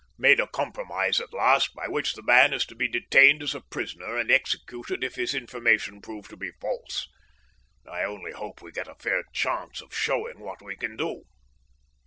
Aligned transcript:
Made 0.17 0.39
a 0.39 0.47
compromise 0.47 1.19
at 1.19 1.31
last 1.31 1.75
by 1.75 1.87
which 1.87 2.15
the 2.15 2.23
man 2.23 2.53
is 2.53 2.65
to 2.65 2.73
be 2.73 2.87
detained 2.87 3.43
as 3.43 3.53
a 3.53 3.61
prisoner 3.61 4.17
and 4.17 4.31
executed 4.31 5.03
if 5.03 5.13
his 5.13 5.35
information 5.35 6.01
prove 6.01 6.27
to 6.29 6.35
be 6.35 6.53
false. 6.59 7.07
I 7.87 8.03
only 8.03 8.31
hope 8.31 8.63
we 8.63 8.71
get 8.71 8.87
a 8.87 8.95
fair 8.95 9.23
chance 9.31 9.79
of 9.79 9.93
showing 9.93 10.39
what 10.39 10.59
we 10.59 10.75
can 10.75 10.97
do. 10.97 11.25